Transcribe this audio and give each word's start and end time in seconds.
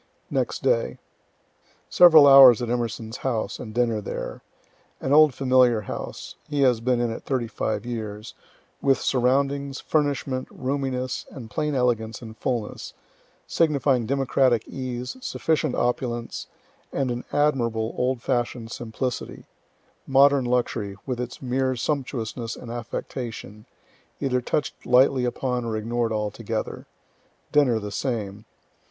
Next 0.31 0.63
Day. 0.63 0.97
Several 1.87 2.25
hours 2.27 2.59
at 2.59 2.69
E.'s 2.69 3.17
house, 3.17 3.59
and 3.59 3.71
dinner 3.71 4.01
there. 4.01 4.41
An 4.99 5.13
old 5.13 5.35
familiar 5.35 5.81
house, 5.81 6.37
(he 6.49 6.61
has 6.61 6.81
been 6.81 6.99
in 6.99 7.11
it 7.11 7.21
thirty 7.23 7.45
five 7.45 7.85
years,) 7.85 8.33
with 8.81 8.99
surroundings, 8.99 9.79
furnishment, 9.79 10.47
roominess, 10.49 11.27
and 11.29 11.51
plain 11.51 11.75
elegance 11.75 12.19
and 12.19 12.35
fullness, 12.35 12.95
signifying 13.45 14.07
democratic 14.07 14.67
ease, 14.67 15.17
sufficient 15.21 15.75
opulence, 15.75 16.47
and 16.91 17.11
an 17.11 17.23
admirable 17.31 17.93
old 17.95 18.23
fashioned 18.23 18.71
simplicity 18.71 19.45
modern 20.07 20.45
luxury, 20.45 20.95
with 21.05 21.19
its 21.19 21.43
mere 21.43 21.75
sumptuousness 21.75 22.55
and 22.55 22.71
affectation, 22.71 23.67
either 24.19 24.41
touch'd 24.41 24.83
lightly 24.83 25.25
upon 25.25 25.63
or 25.63 25.77
ignored 25.77 26.11
altogether. 26.11 26.87
Dinner 27.51 27.77
the 27.77 27.91
same. 27.91 28.45